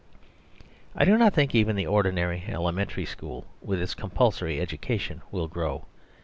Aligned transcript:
I 0.95 1.05
do 1.05 1.15
not 1.15 1.35
think 1.35 1.53
even 1.53 1.75
the 1.75 1.85
ordinary 1.85 2.45
Elementary 2.47 3.05
School, 3.05 3.45
with 3.61 3.79
its 3.79 3.93
compulsory 3.93 4.59
education, 4.59 5.21
will 5.29 5.47
grow. 5.47 5.85